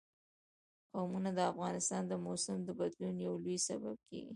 [0.93, 4.29] قومونه د افغانستان د موسم د بدلون یو لوی سبب کېږي.